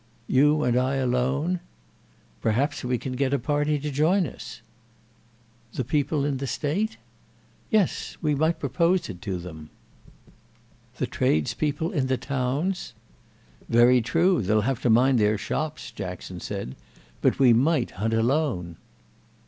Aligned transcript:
"You 0.25 0.63
and 0.63 0.75
I 0.77 0.95
alone?" 0.95 1.59
"Perhaps 2.41 2.83
we 2.83 2.97
can 2.97 3.13
get 3.13 3.35
a 3.35 3.37
party 3.37 3.77
to 3.77 3.91
join 3.91 4.25
us." 4.25 4.63
"The 5.75 5.83
people 5.83 6.25
in 6.25 6.37
the 6.37 6.47
State?" 6.47 6.97
"Yes—we 7.69 8.33
might 8.33 8.57
propose 8.57 9.09
it 9.09 9.21
to 9.21 9.37
them." 9.37 9.69
"The 10.97 11.05
tradespeople 11.05 11.91
in 11.91 12.07
the 12.07 12.17
towns?" 12.17 12.95
"Very 13.69 14.01
true—they'll 14.01 14.61
have 14.61 14.81
to 14.81 14.89
mind 14.89 15.19
their 15.19 15.37
shops," 15.37 15.91
Jackson 15.91 16.39
said. 16.39 16.75
"But 17.21 17.37
we 17.37 17.53
might 17.53 17.91
hunt 17.91 18.15
alone." 18.15 18.77